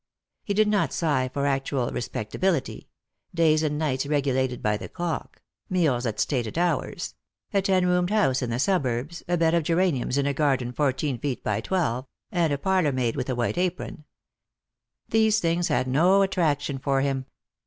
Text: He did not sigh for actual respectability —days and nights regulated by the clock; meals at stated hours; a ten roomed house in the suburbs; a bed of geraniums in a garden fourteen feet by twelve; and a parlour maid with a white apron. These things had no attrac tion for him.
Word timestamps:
He 0.43 0.55
did 0.55 0.67
not 0.67 0.91
sigh 0.91 1.29
for 1.31 1.45
actual 1.45 1.91
respectability 1.91 2.89
—days 3.35 3.61
and 3.61 3.77
nights 3.77 4.07
regulated 4.07 4.59
by 4.63 4.75
the 4.75 4.89
clock; 4.89 5.43
meals 5.69 6.07
at 6.07 6.19
stated 6.19 6.57
hours; 6.57 7.13
a 7.53 7.61
ten 7.61 7.85
roomed 7.85 8.09
house 8.09 8.41
in 8.41 8.49
the 8.49 8.57
suburbs; 8.57 9.21
a 9.27 9.37
bed 9.37 9.53
of 9.53 9.61
geraniums 9.61 10.17
in 10.17 10.25
a 10.25 10.33
garden 10.33 10.71
fourteen 10.73 11.19
feet 11.19 11.43
by 11.43 11.61
twelve; 11.61 12.07
and 12.31 12.51
a 12.51 12.57
parlour 12.57 12.91
maid 12.91 13.15
with 13.15 13.29
a 13.29 13.35
white 13.35 13.59
apron. 13.59 14.03
These 15.09 15.39
things 15.39 15.67
had 15.67 15.87
no 15.87 16.21
attrac 16.21 16.61
tion 16.61 16.79
for 16.79 17.01
him. 17.01 17.27